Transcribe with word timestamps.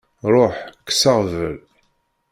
Ruḥ 0.33 0.55
kkes 0.77 1.03
aɣbel. 1.13 1.55